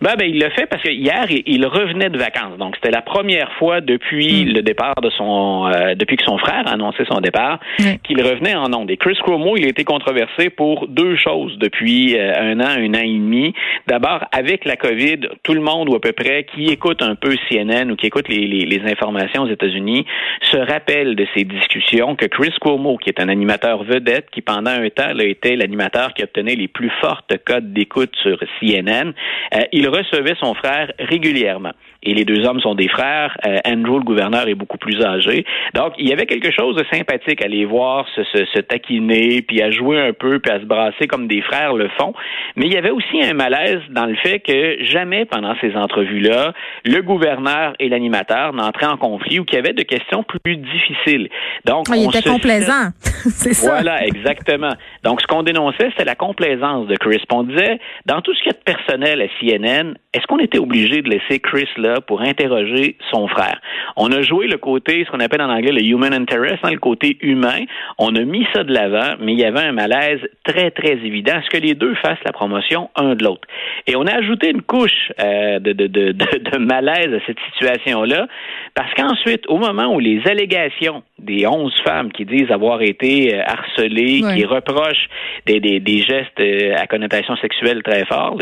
Ben, 0.00 0.14
ben, 0.16 0.28
il 0.28 0.38
l'a 0.38 0.50
fait 0.50 0.66
parce 0.66 0.82
que 0.82 0.90
hier, 0.90 1.26
il 1.28 1.66
revenait 1.66 2.10
de 2.10 2.18
vacances. 2.18 2.56
Donc, 2.58 2.76
c'était 2.76 2.90
la 2.90 3.02
première 3.02 3.52
fois 3.54 3.80
depuis 3.80 4.44
hmm. 4.44 4.54
le 4.54 4.62
départ 4.62 4.94
de 5.02 5.10
son, 5.10 5.66
euh, 5.66 5.94
depuis 5.94 6.16
que 6.16 6.24
son 6.24 6.38
frère 6.38 6.66
a 6.66 6.72
annoncé 6.72 7.04
son 7.10 7.20
départ, 7.20 7.58
qu'il 8.04 8.22
revenait 8.22 8.54
en 8.54 8.72
ondes. 8.72 8.90
Et 8.90 8.96
Chris 8.96 9.18
Cuomo, 9.22 9.56
il 9.56 9.64
a 9.64 9.68
été 9.68 9.84
controversé 9.84 10.50
pour 10.50 10.86
deux 10.88 11.16
choses 11.16 11.58
depuis 11.58 12.16
euh, 12.16 12.32
un 12.38 12.60
an, 12.60 12.68
un 12.68 12.94
an 12.94 13.02
et 13.02 13.18
demi. 13.18 13.54
D'abord, 13.86 14.24
avec 14.32 14.64
la 14.64 14.76
COVID, 14.76 15.20
tout 15.42 15.54
le 15.54 15.60
monde 15.60 15.88
ou 15.88 15.96
à 15.96 16.00
peu 16.00 16.12
près 16.12 16.44
qui 16.54 16.66
écoute 16.66 17.02
un 17.02 17.14
peu 17.14 17.36
CNN 17.48 17.90
ou 17.90 17.96
qui 17.96 18.06
écoute 18.06 18.28
les, 18.28 18.46
les, 18.46 18.66
les 18.66 18.90
informations 18.90 19.42
aux 19.42 19.50
États-Unis 19.50 20.06
se 20.42 20.56
rappelle 20.56 21.16
de 21.16 21.26
ces 21.34 21.44
discussions 21.44 22.14
que 22.16 22.26
Chris 22.26 22.54
Cuomo, 22.60 22.98
qui 22.98 23.10
est 23.10 23.20
un 23.20 23.28
animateur 23.28 23.82
vedette, 23.84 24.30
qui 24.30 24.42
pendant 24.42 24.70
un 24.70 24.88
temps 24.90 25.18
a 25.18 25.24
été 25.24 25.56
l'animateur 25.56 26.14
qui 26.14 26.22
obtenait 26.22 26.54
les 26.54 26.68
plus 26.68 26.90
fortes 27.00 27.32
codes 27.44 27.72
d'écoute 27.72 28.14
sur 28.22 28.38
CNN, 28.60 29.12
euh, 29.54 29.60
il 29.72 29.87
recevait 29.88 30.36
son 30.40 30.54
frère 30.54 30.92
régulièrement. 30.98 31.72
Et 32.02 32.14
les 32.14 32.24
deux 32.24 32.46
hommes 32.46 32.60
sont 32.60 32.74
des 32.74 32.88
frères. 32.88 33.36
Euh, 33.44 33.58
Andrew, 33.66 33.98
le 33.98 34.04
gouverneur, 34.04 34.46
est 34.46 34.54
beaucoup 34.54 34.78
plus 34.78 35.02
âgé. 35.02 35.44
Donc, 35.74 35.94
il 35.98 36.08
y 36.08 36.12
avait 36.12 36.26
quelque 36.26 36.52
chose 36.52 36.76
de 36.76 36.84
sympathique 36.92 37.44
à 37.44 37.48
les 37.48 37.64
voir 37.64 38.06
se, 38.14 38.22
se, 38.24 38.44
se, 38.54 38.60
taquiner, 38.60 39.42
puis 39.42 39.62
à 39.62 39.70
jouer 39.70 40.00
un 40.00 40.12
peu, 40.12 40.38
puis 40.38 40.52
à 40.52 40.60
se 40.60 40.64
brasser 40.64 41.08
comme 41.08 41.26
des 41.26 41.42
frères 41.42 41.74
le 41.74 41.88
font. 41.98 42.14
Mais 42.54 42.66
il 42.66 42.72
y 42.72 42.76
avait 42.76 42.90
aussi 42.90 43.20
un 43.22 43.34
malaise 43.34 43.80
dans 43.90 44.06
le 44.06 44.14
fait 44.16 44.38
que 44.38 44.84
jamais 44.84 45.24
pendant 45.24 45.54
ces 45.60 45.74
entrevues-là, 45.74 46.52
le 46.84 47.00
gouverneur 47.02 47.74
et 47.80 47.88
l'animateur 47.88 48.52
n'entraient 48.52 48.86
en 48.86 48.96
conflit 48.96 49.40
ou 49.40 49.44
qu'il 49.44 49.56
y 49.56 49.58
avait 49.58 49.72
de 49.72 49.82
questions 49.82 50.22
plus 50.22 50.56
difficiles. 50.56 51.28
Donc, 51.64 51.86
ah, 51.90 51.96
il 51.96 52.08
était 52.08 52.28
complaisant. 52.28 52.90
C'est 53.00 53.54
ça. 53.54 53.72
Voilà, 53.72 54.06
exactement. 54.06 54.74
Donc, 55.02 55.20
ce 55.20 55.26
qu'on 55.26 55.42
dénonçait, 55.42 55.90
c'était 55.90 56.04
la 56.04 56.14
complaisance 56.14 56.86
de 56.86 56.94
Chris. 56.96 57.20
On 57.32 57.42
disait, 57.42 57.80
dans 58.06 58.20
tout 58.20 58.34
ce 58.34 58.42
qui 58.42 58.48
est 58.50 58.64
personnel 58.64 59.20
à 59.20 59.26
CNN, 59.40 59.94
est-ce 60.14 60.26
qu'on 60.26 60.38
était 60.38 60.58
obligé 60.58 61.02
de 61.02 61.10
laisser 61.10 61.40
Chris 61.40 61.68
là? 61.76 61.87
Pour 62.06 62.22
interroger 62.22 62.96
son 63.10 63.28
frère? 63.28 63.60
On 63.96 64.12
a 64.12 64.22
joué 64.22 64.46
le 64.46 64.58
côté, 64.58 65.04
ce 65.04 65.10
qu'on 65.10 65.20
appelle 65.20 65.42
en 65.42 65.50
anglais 65.50 65.72
le 65.72 65.82
human 65.82 66.12
interest, 66.12 66.58
hein, 66.62 66.70
le 66.70 66.78
côté 66.78 67.16
humain. 67.20 67.64
On 67.98 68.14
a 68.14 68.20
mis 68.20 68.46
ça 68.54 68.64
de 68.64 68.72
l'avant, 68.72 69.16
mais 69.20 69.32
il 69.32 69.40
y 69.40 69.44
avait 69.44 69.60
un 69.60 69.72
malaise 69.72 70.20
très, 70.44 70.70
très 70.70 70.92
évident 70.92 71.34
à 71.36 71.42
ce 71.42 71.50
que 71.50 71.58
les 71.58 71.74
deux 71.74 71.94
fassent 71.96 72.22
la 72.24 72.32
promotion 72.32 72.90
un 72.96 73.14
de 73.14 73.24
l'autre? 73.24 73.46
Et 73.86 73.96
on 73.96 74.06
a 74.06 74.14
ajouté 74.14 74.50
une 74.50 74.62
couche 74.62 75.12
euh, 75.20 75.58
de, 75.58 75.72
de, 75.72 75.86
de, 75.86 76.12
de, 76.12 76.58
malaise 76.58 77.12
à 77.14 77.26
cette 77.26 77.38
situation-là, 77.52 78.26
parce 78.74 78.92
qu'ensuite, 78.94 79.44
au 79.48 79.58
moment 79.58 79.94
où 79.94 79.98
les 79.98 80.20
allégations 80.26 81.02
des 81.18 81.46
onze 81.46 81.74
femmes 81.84 82.12
qui 82.12 82.24
disent 82.24 82.50
avoir 82.50 82.82
été 82.82 83.34
euh, 83.34 83.42
harcelées, 83.44 84.22
qui 84.34 84.44
reprochent 84.44 85.08
des, 85.46 85.60
des, 85.60 85.80
des 85.80 86.02
gestes 86.02 86.40
euh, 86.40 86.74
à 86.76 86.86
connotation 86.86 87.36
sexuelle 87.36 87.82
très 87.82 88.04
forts, 88.06 88.36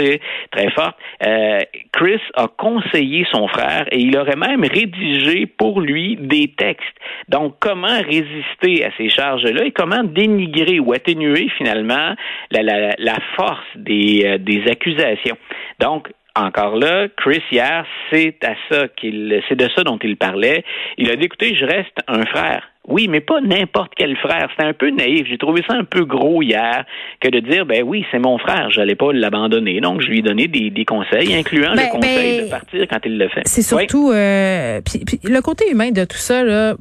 très 0.50 0.70
fortes, 0.70 0.96
euh, 1.26 1.60
Chris 1.92 2.20
a 2.34 2.48
conseillé 2.48 3.26
son 3.30 3.35
frère 3.46 3.86
et 3.90 3.98
il 3.98 4.16
aurait 4.16 4.36
même 4.36 4.64
rédigé 4.64 5.46
pour 5.46 5.80
lui 5.80 6.16
des 6.16 6.48
textes. 6.56 6.96
Donc, 7.28 7.56
comment 7.60 8.00
résister 8.00 8.84
à 8.84 8.90
ces 8.96 9.10
charges-là 9.10 9.64
et 9.64 9.72
comment 9.72 10.02
dénigrer 10.02 10.80
ou 10.80 10.92
atténuer 10.92 11.48
finalement 11.56 12.14
la, 12.50 13.16
force 13.36 13.64
euh, 13.76 14.38
des 14.38 14.64
accusations? 14.70 15.36
Donc, 15.80 16.08
encore 16.36 16.76
là, 16.76 17.08
Chris 17.16 17.42
hier, 17.50 17.84
c'est 18.10 18.36
à 18.44 18.54
ça 18.70 18.88
qu'il, 18.88 19.42
c'est 19.48 19.56
de 19.56 19.68
ça 19.74 19.82
dont 19.84 19.98
il 20.02 20.16
parlait. 20.16 20.64
Il 20.98 21.10
a 21.10 21.16
dit, 21.16 21.24
écoutez, 21.24 21.54
je 21.54 21.64
reste 21.64 21.98
un 22.08 22.24
frère. 22.26 22.62
Oui, 22.88 23.08
mais 23.08 23.20
pas 23.20 23.40
n'importe 23.40 23.92
quel 23.96 24.16
frère. 24.16 24.48
C'était 24.50 24.68
un 24.68 24.72
peu 24.72 24.90
naïf. 24.90 25.26
J'ai 25.28 25.38
trouvé 25.38 25.62
ça 25.66 25.74
un 25.74 25.84
peu 25.84 26.04
gros 26.04 26.40
hier 26.40 26.84
que 27.20 27.28
de 27.28 27.40
dire, 27.40 27.66
ben 27.66 27.82
oui, 27.84 28.04
c'est 28.12 28.20
mon 28.20 28.38
frère, 28.38 28.70
j'allais 28.70 28.94
pas 28.94 29.12
l'abandonner. 29.12 29.80
Donc, 29.80 30.02
je 30.02 30.06
lui 30.06 30.20
ai 30.20 30.22
donné 30.22 30.46
des, 30.46 30.70
des 30.70 30.84
conseils, 30.84 31.34
incluant 31.34 31.72
le 31.72 31.78
ben, 31.78 31.88
conseil 31.88 32.38
ben, 32.38 32.44
de 32.44 32.50
partir 32.50 32.86
quand 32.88 33.00
il 33.04 33.18
le 33.18 33.28
fait. 33.28 33.42
C'est 33.44 33.62
surtout 33.62 34.12
euh, 34.12 34.80
le 35.24 35.40
côté 35.40 35.70
humain 35.70 35.90
de 35.90 36.04
tout 36.04 36.16
ça, 36.16 36.44
là, 36.44 36.74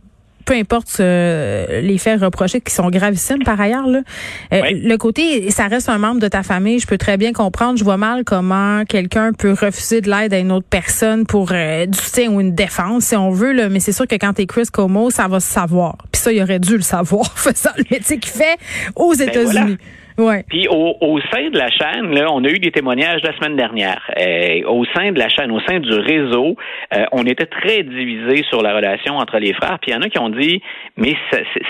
peu 0.45 0.53
importe 0.53 0.97
euh, 0.99 1.81
les 1.81 1.97
faits 1.97 2.21
reprochés 2.21 2.61
qui 2.61 2.73
sont 2.73 2.89
gravissimes 2.89 3.43
par 3.43 3.59
ailleurs. 3.59 3.87
Là. 3.87 4.01
Euh, 4.53 4.61
le 4.71 4.95
côté, 4.97 5.49
ça 5.51 5.67
reste 5.67 5.89
un 5.89 5.97
membre 5.97 6.21
de 6.21 6.27
ta 6.27 6.43
famille, 6.43 6.79
je 6.79 6.87
peux 6.87 6.97
très 6.97 7.17
bien 7.17 7.33
comprendre. 7.33 7.77
Je 7.77 7.83
vois 7.83 7.97
mal 7.97 8.23
comment 8.23 8.85
quelqu'un 8.85 9.33
peut 9.33 9.53
refuser 9.59 10.01
de 10.01 10.09
l'aide 10.09 10.33
à 10.33 10.37
une 10.37 10.51
autre 10.51 10.67
personne 10.69 11.25
pour 11.25 11.49
euh, 11.51 11.85
du 11.85 11.97
soutien 11.97 12.31
ou 12.31 12.39
une 12.39 12.53
défense, 12.53 13.05
si 13.05 13.15
on 13.15 13.31
veut. 13.31 13.51
Là. 13.51 13.69
Mais 13.69 13.79
c'est 13.79 13.91
sûr 13.91 14.07
que 14.07 14.15
quand 14.15 14.33
t'es 14.33 14.45
Chris 14.45 14.67
Como, 14.71 15.09
ça 15.09 15.27
va 15.27 15.39
se 15.39 15.51
savoir. 15.51 15.97
Puis 16.11 16.21
ça, 16.21 16.31
il 16.31 16.41
aurait 16.41 16.59
dû 16.59 16.75
le 16.75 16.83
savoir, 16.83 17.31
faisant 17.35 17.71
le 17.77 17.85
métier 17.89 18.19
qu'il 18.19 18.31
fait 18.31 18.57
aux 18.95 19.15
Ben 19.15 19.29
États-Unis. 19.29 19.77
Puis 20.47 20.67
au, 20.69 20.95
au, 21.01 21.19
sein 21.31 21.49
de 21.49 21.57
la 21.57 21.69
chaîne, 21.69 22.13
là, 22.15 22.27
on 22.31 22.43
a 22.43 22.47
eu 22.47 22.59
des 22.59 22.71
témoignages 22.71 23.21
la 23.23 23.35
semaine 23.35 23.57
dernière. 23.57 24.01
Euh, 24.17 24.61
au 24.67 24.85
sein 24.95 25.11
de 25.11 25.19
la 25.19 25.27
chaîne, 25.27 25.51
au 25.51 25.59
sein 25.61 25.79
du 25.79 25.91
réseau, 25.91 26.55
euh, 26.93 27.05
on 27.11 27.25
était 27.25 27.45
très 27.45 27.83
divisé 27.83 28.43
sur 28.49 28.61
la 28.61 28.73
relation 28.73 29.17
entre 29.17 29.37
les 29.39 29.53
frères. 29.53 29.77
Puis 29.81 29.91
il 29.91 29.93
y 29.93 29.97
en 29.97 30.01
a 30.01 30.09
qui 30.09 30.19
ont 30.19 30.29
dit, 30.29 30.61
mais 30.95 31.15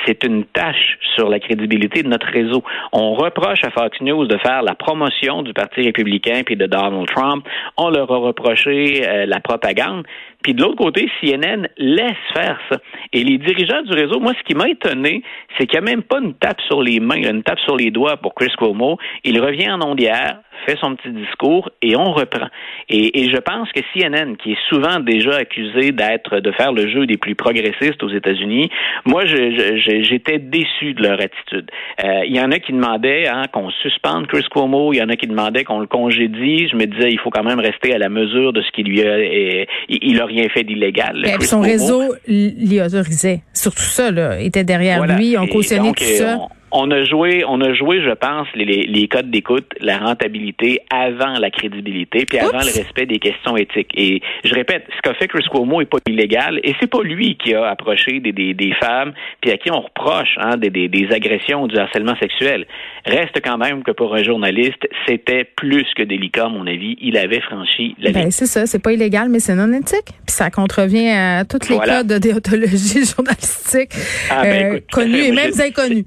c'est 0.06 0.24
une 0.24 0.46
tâche 0.46 0.98
sur 1.16 1.28
la 1.30 1.40
crédibilité 1.40 2.04
de 2.04 2.08
notre 2.08 2.28
réseau. 2.28 2.64
On 2.92 3.16
reproche 3.16 3.64
à 3.64 3.72
Fox 3.72 4.00
News 4.02 4.28
de 4.28 4.38
faire 4.38 4.62
la 4.62 4.76
promotion 4.76 5.42
du 5.42 5.54
Parti 5.54 5.82
républicain 5.82 6.42
puis 6.46 6.56
de 6.56 6.68
Donald 6.68 7.08
Trump. 7.08 7.46
On 7.78 7.90
leur 7.90 8.12
a 8.12 8.18
reproché 8.18 9.08
euh, 9.08 9.26
la 9.26 9.40
propagande. 9.40 10.06
Puis 10.46 10.54
de 10.54 10.62
l'autre 10.62 10.76
côté, 10.76 11.10
CNN 11.20 11.68
laisse 11.76 12.12
faire 12.32 12.60
ça. 12.70 12.78
Et 13.14 13.24
les 13.24 13.40
dirigeants 13.40 13.82
du 13.82 13.94
réseau, 13.94 14.20
moi, 14.20 14.34
ce 14.38 14.44
qui 14.44 14.54
m'a 14.54 14.70
étonné, 14.70 15.24
c'est 15.58 15.66
qu'il 15.66 15.80
n'y 15.82 15.88
a 15.88 15.90
même 15.90 16.04
pas 16.04 16.20
une 16.20 16.36
tape 16.36 16.62
sur 16.68 16.84
les 16.84 17.00
mains, 17.00 17.16
une 17.16 17.42
tape 17.42 17.58
sur 17.62 17.76
les 17.76 17.90
doigts 17.90 18.18
pour 18.18 18.36
Chris 18.36 18.54
Cuomo. 18.56 19.00
Il 19.24 19.42
revient 19.42 19.72
en 19.72 19.82
ondière, 19.82 20.42
fait 20.68 20.78
son 20.80 20.96
petit 20.96 21.10
discours 21.10 21.70
et 21.82 21.96
on 21.96 22.14
reprend. 22.14 22.48
Et, 22.90 23.30
je 23.32 23.38
pense 23.38 23.72
que 23.72 23.82
CNN, 23.94 24.36
qui 24.36 24.52
est 24.52 24.58
souvent 24.70 25.00
déjà 25.00 25.38
accusé 25.38 25.92
d'être 25.92 26.40
de 26.40 26.52
faire 26.52 26.72
le 26.72 26.88
jeu 26.90 27.08
des 27.08 27.18
plus 27.18 27.36
progressistes 27.36 28.02
aux 28.04 28.10
États-Unis, 28.10 28.70
moi 29.06 29.26
j'étais 29.26 30.40
déçu 30.40 30.94
de 30.94 31.04
leur 31.04 31.20
attitude. 31.20 31.72
Euh, 32.04 32.26
il 32.26 32.36
y 32.36 32.40
en 32.40 32.52
a 32.52 32.60
qui 32.60 32.72
demandaient 32.72 33.28
hein, 33.28 33.44
qu'on 33.52 33.70
suspende 33.82 34.28
Chris 34.28 34.46
Cuomo, 34.52 34.94
il 34.94 34.98
y 34.98 35.02
en 35.02 35.10
a 35.10 35.16
qui 35.16 35.28
demandaient 35.28 35.64
qu'on 35.64 35.80
le 35.80 35.88
congédie. 35.88 36.68
Je 36.68 36.76
me 36.76 36.86
disais 36.86 37.10
il 37.10 37.20
faut 37.20 37.32
quand 37.32 37.44
même 37.44 37.60
rester 37.60 37.94
à 37.94 37.98
la 37.98 38.10
mesure 38.10 38.54
de 38.54 38.62
ce 38.62 38.72
qu'il 38.72 38.88
lui 38.88 39.02
a. 39.02 39.66
Il 39.90 40.22
a 40.22 40.26
rien 40.36 40.50
fait 40.50 40.64
d'illégal. 40.64 41.26
son 41.42 41.62
réseau 41.62 42.16
l'y 42.28 42.82
autorisait. 42.82 43.42
Surtout 43.54 43.84
ça 43.84 44.12
là, 44.12 44.40
était 44.40 44.64
derrière 44.64 45.06
lui, 45.06 45.38
on 45.38 45.48
cautionnait 45.48 45.94
tout 45.94 46.04
ça 46.04 46.40
on 46.65 46.65
a 46.92 47.04
joué, 47.06 47.44
on 47.48 47.62
a 47.62 47.74
joué, 47.74 48.02
je 48.02 48.12
pense, 48.12 48.48
les, 48.56 48.66
les 48.66 49.08
codes 49.08 49.32
d'écoute, 49.32 49.72
la 49.80 49.98
rentabilité 49.98 50.82
avant 50.90 51.40
la 51.40 51.50
crédibilité, 51.50 52.26
puis 52.26 52.38
avant 52.38 52.60
le 52.60 52.74
respect 52.78 53.06
des 53.06 53.20
questions 53.20 53.56
éthiques. 53.56 53.92
Et 53.96 54.22
je 54.44 54.54
répète, 54.54 54.84
ce 54.96 55.02
qu'a 55.02 55.14
fait 55.14 55.28
Chris 55.28 55.46
Cuomo 55.50 55.82
est 55.82 55.86
pas 55.86 56.00
illégal, 56.08 56.60
et 56.64 56.76
c'est 56.80 56.90
pas 56.90 57.02
lui 57.02 57.38
qui 57.38 57.54
a 57.54 57.68
approché 57.68 58.20
des, 58.20 58.32
des, 58.32 58.54
des 58.54 58.74
femmes, 58.74 59.14
puis 59.42 59.52
à 59.52 59.58
qui 59.58 59.72
on 59.72 59.82
reproche 59.82 60.36
hein, 60.38 60.58
des, 60.58 60.70
des, 60.70 60.88
des 60.88 61.08
agressions 61.12 61.64
ou 61.64 61.68
du 61.68 61.78
harcèlement 61.78 62.16
sexuel. 62.20 62.66
Reste 63.06 63.40
quand 63.44 63.58
même 63.58 63.84
que 63.84 63.92
pour 63.92 64.16
un 64.16 64.24
journaliste, 64.24 64.88
c'était 65.08 65.44
plus 65.44 65.86
que 65.96 66.04
délicat, 66.04 66.46
à 66.46 66.50
mon 66.50 66.66
avis. 66.68 66.98
Il 67.02 67.18
avait 67.18 67.42
franchi 67.42 67.96
la 68.00 68.12
ben. 68.12 68.32
C'est 68.32 68.48
ça, 68.48 68.66
c'est 68.66 68.82
pas 68.82 68.92
illégal, 68.92 69.30
mais 69.30 69.40
c'est 69.40 69.56
non 69.56 69.72
éthique. 69.72 70.08
Puis 70.26 70.36
ça 70.36 70.50
contrevient 70.50 71.10
à 71.10 71.46
toutes 71.46 71.70
les 71.70 71.78
codes 71.78 72.08
de 72.08 72.18
déontologie 72.18 73.06
journalistique 73.16 73.92
ah, 74.30 74.44
ben, 74.44 74.74
euh, 74.76 74.80
connus 74.92 75.22
et 75.22 75.32
même 75.32 75.52
inconnus 75.60 76.06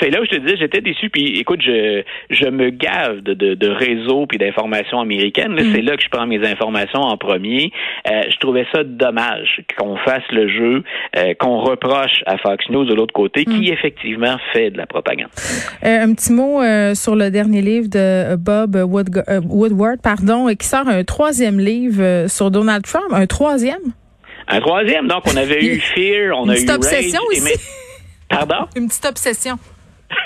c'est 0.00 0.10
là 0.10 0.20
où 0.20 0.24
je 0.24 0.30
te 0.30 0.36
disais, 0.36 0.56
j'étais 0.56 0.80
déçu. 0.80 1.10
Puis 1.10 1.38
écoute, 1.38 1.60
je, 1.62 2.02
je 2.30 2.46
me 2.46 2.70
gave 2.70 3.20
de, 3.20 3.34
de, 3.34 3.54
de 3.54 3.68
réseaux 3.68 4.26
puis 4.26 4.38
d'informations 4.38 5.00
américaines. 5.00 5.52
Mm. 5.52 5.74
C'est 5.74 5.82
là 5.82 5.96
que 5.96 6.02
je 6.02 6.08
prends 6.08 6.26
mes 6.26 6.46
informations 6.46 7.00
en 7.00 7.16
premier. 7.16 7.72
Euh, 8.10 8.22
je 8.30 8.36
trouvais 8.38 8.66
ça 8.72 8.84
dommage 8.84 9.62
qu'on 9.78 9.96
fasse 9.98 10.24
le 10.30 10.48
jeu, 10.48 10.82
euh, 11.16 11.34
qu'on 11.38 11.60
reproche 11.60 12.22
à 12.26 12.38
Fox 12.38 12.68
News 12.70 12.84
de 12.84 12.94
l'autre 12.94 13.12
côté, 13.12 13.44
qui 13.44 13.70
mm. 13.70 13.72
effectivement 13.72 14.36
fait 14.52 14.70
de 14.70 14.78
la 14.78 14.86
propagande. 14.86 15.30
Euh, 15.84 16.04
un 16.04 16.14
petit 16.14 16.32
mot 16.32 16.60
sur 16.94 17.16
le 17.16 17.30
dernier 17.30 17.60
livre 17.60 17.88
de 17.88 18.36
Bob 18.36 18.76
Woodward, 18.76 20.00
pardon, 20.02 20.48
qui 20.54 20.66
sort 20.66 20.88
un 20.88 21.04
troisième 21.04 21.60
livre 21.60 22.28
sur 22.28 22.50
Donald 22.50 22.84
Trump. 22.84 23.12
Un 23.12 23.26
troisième? 23.26 23.92
Un 24.48 24.60
troisième. 24.60 25.06
Donc, 25.06 25.22
on 25.26 25.36
avait 25.36 25.64
eu 25.64 25.78
Fear, 25.80 26.36
on 26.36 26.48
a 26.48 26.56
eu 26.56 26.70
obsession 26.70 27.20
aussi. 27.30 27.58
Pardon? 28.28 28.66
Une 28.76 28.88
petite 28.88 29.06
obsession. 29.06 29.58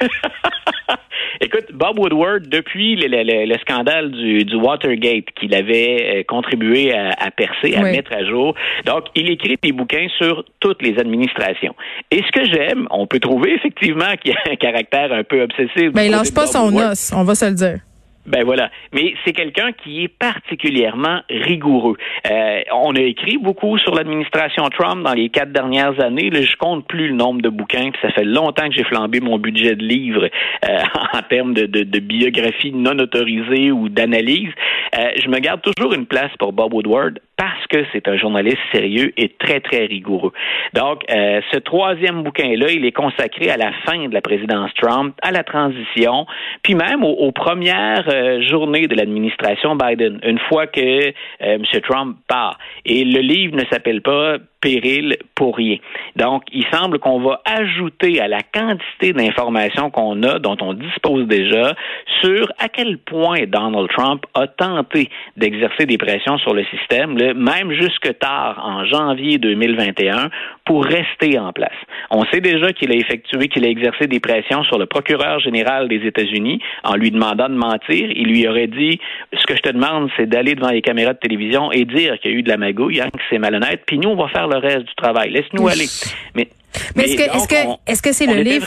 Écoute, 1.41 1.67
Bob 1.73 1.99
Woodward, 1.99 2.49
depuis 2.49 2.97
le, 2.97 3.59
scandale 3.59 4.11
du, 4.11 4.55
Watergate 4.55 5.27
qu'il 5.39 5.55
avait 5.55 6.21
euh, 6.21 6.23
contribué 6.27 6.95
à, 6.95 7.31
percer, 7.31 7.75
à 7.75 7.83
mettre 7.83 8.13
à 8.13 8.25
jour, 8.25 8.55
donc 8.85 9.05
il 9.15 9.31
écrit 9.31 9.59
des 9.63 9.73
bouquins 9.73 10.07
sur 10.19 10.45
toutes 10.61 10.83
les 10.83 10.99
administrations. 10.99 11.75
Et 12.11 12.23
ce 12.23 12.33
que 12.33 12.45
j'aime, 12.51 12.87
on 12.91 13.07
peut 13.07 13.21
trouver 13.21 13.55
effectivement 13.55 14.17
qu'il 14.23 14.33
y 14.33 14.35
a 14.35 14.53
un 14.53 14.57
caractère 14.57 15.13
un 15.13 15.25
peu 15.25 15.43
obsessif. 15.43 15.71
Mais 15.77 15.91
ben, 15.91 16.03
il 16.05 16.11
lâche 16.11 16.33
pas 16.33 16.47
son 16.47 16.75
os, 16.77 17.13
on 17.15 17.25
va 17.25 17.35
se 17.35 17.47
le 17.47 17.55
dire. 17.55 17.79
Ben 18.27 18.45
voilà. 18.45 18.71
Mais 18.93 19.15
c'est 19.25 19.33
quelqu'un 19.33 19.73
qui 19.73 20.05
est 20.05 20.09
particulièrement 20.09 21.21
rigoureux. 21.31 21.97
Euh, 22.31 22.61
on 22.73 22.95
a 22.97 23.01
écrit 23.01 23.39
beaucoup 23.39 23.79
sur 23.79 23.95
l'administration 23.95 24.65
Trump 24.69 25.05
dans 25.05 25.15
les 25.15 25.29
quatre 25.29 25.53
dernières 25.53 26.01
années. 26.03 26.31
Là, 26.31 26.43
je 26.43 26.57
compte 26.57 26.87
plus 26.87 27.09
le 27.09 27.15
nombre 27.15 27.41
de 27.41 27.49
bouquins. 27.49 27.91
Puis 27.91 28.01
ça 28.03 28.11
fait 28.11 28.25
longtemps 28.25 28.69
que 28.69 28.75
j'ai 28.75 28.85
flambé 28.85 29.21
mon 29.21 29.39
budget 29.39 29.77
de 29.77 29.85
livres 29.85 30.29
euh, 30.69 30.69
en 31.13 31.23
termes 31.23 31.55
de, 31.55 31.67
de, 31.67 31.85
de, 31.85 32.01
biographie 32.01 32.73
non 32.73 32.99
autorisée 32.99 33.71
ou 33.71 33.89
d'analyse. 33.89 34.51
Euh, 34.99 35.11
je 35.23 35.29
me 35.29 35.39
garde 35.39 35.63
toujours 35.63 35.93
une 35.93 36.07
place 36.07 36.31
pour 36.39 36.53
Bob 36.53 36.75
Woodward 36.75 37.21
parce 37.37 37.67
que 37.69 37.85
c'est 37.93 38.09
un 38.09 38.17
journaliste 38.17 38.59
sérieux 38.73 39.13
et 39.17 39.29
très, 39.29 39.61
très 39.61 39.85
rigoureux. 39.85 40.33
Donc, 40.73 41.03
euh, 41.11 41.41
ce 41.53 41.59
troisième 41.59 42.23
bouquin-là, 42.23 42.71
il 42.71 42.85
est 42.85 42.93
consacré 42.93 43.51
à 43.51 43.57
la 43.57 43.73
fin 43.85 44.09
de 44.09 44.15
la 44.15 44.23
présidence 44.23 44.71
Trump, 44.81 45.15
à 45.23 45.33
la 45.33 45.45
transition, 45.45 46.27
puis 46.63 46.75
même 46.75 47.05
aux, 47.05 47.33
premières 47.33 48.09
euh, 48.17 48.43
journées 48.43 48.87
de 48.87 48.95
l'administration 48.95 49.77
Biden, 49.77 50.19
une 50.23 50.39
fois 50.49 50.67
que 50.67 50.81
euh, 50.81 51.13
M. 51.41 51.63
Trump 51.83 52.17
part. 52.29 52.59
Et 52.85 53.05
le 53.05 53.21
livre 53.21 53.57
ne 53.57 53.65
s'appelle 53.71 54.01
pas 54.03 54.39
péril 54.61 55.17
pour 55.35 55.57
rien. 55.57 55.77
Donc, 56.17 56.43
il 56.53 56.65
semble 56.73 56.99
qu'on 56.99 57.21
va 57.21 57.41
ajouter 57.45 58.21
à 58.21 58.29
la 58.29 58.41
quantité 58.41 59.13
d'informations 59.13 59.91
qu'on 59.91 60.23
a, 60.23 60.39
dont 60.39 60.57
on 60.61 60.73
dispose 60.73 61.27
déjà, 61.27 61.75
sur 62.23 62.51
à 62.59 62.69
quel 62.69 62.99
point 62.99 63.45
Donald 63.47 63.89
Trump 63.91 64.25
a 64.35 64.47
tenté 64.47 65.11
d'exercer 65.37 65.87
des 65.87 65.99
pressions 65.99 66.39
sur 66.39 66.55
le 66.55 66.65
système, 66.65 67.15
même 67.35 67.73
jusque 67.73 68.19
tard, 68.19 68.61
en 68.65 68.85
janvier 68.85 69.39
2021, 69.39 70.31
pour 70.65 70.85
rester 70.85 71.39
en 71.39 71.53
place. 71.53 71.77
On 72.11 72.25
sait 72.27 72.41
déjà 72.41 72.73
qu'il 72.73 72.91
a 72.91 72.97
effectué, 72.97 73.49
qu'il 73.49 73.65
a 73.65 73.69
exercé 73.69 74.07
des 74.07 74.21
pressions 74.21 74.65
sur 74.65 74.79
le 74.79 74.87
procureur 74.87 75.39
général 75.41 75.89
des 75.89 76.05
États-Unis 76.07 76.61
en 76.83 76.97
lui 76.97 77.11
demandant 77.11 77.49
de 77.49 77.55
mentir. 77.55 78.11
Il 78.11 78.29
lui 78.29 78.49
aurait 78.49 78.67
dit, 78.67 78.99
ce 79.33 79.47
que 79.47 79.55
je 79.55 79.63
te 79.63 79.71
demande, 79.71 80.11
c'est 80.17 80.29
d'aller 80.29 80.55
devant 80.55 80.71
les 80.71 80.83
caméras 80.83 81.13
de 81.13 81.19
télévision 81.19 81.71
et 81.73 81.85
dire 81.85 82.19
qu'il 82.19 82.33
y 82.33 82.35
a 82.35 82.39
eu 82.39 82.43
de 82.43 82.49
la 82.49 82.57
magouille, 82.57 83.01
hein, 83.01 83.09
que 83.13 83.23
c'est 83.31 83.39
malhonnête, 83.39 83.83
puis 83.87 83.99
nous, 83.99 84.11
on 84.11 84.17
va 84.17 84.29
faire 84.29 84.46
le 84.49 84.59
reste 84.59 84.87
du 84.87 84.95
travail. 84.97 85.31
Laisse-nous 85.31 85.67
aller. 85.69 85.87
Mais, 86.35 86.49
mais, 86.95 87.05
est-ce 87.05 87.49
que 87.49 87.55
est-ce 87.87 88.03
que 88.03 88.13
c'est 88.13 88.27
le 88.27 88.43
livre? 88.43 88.67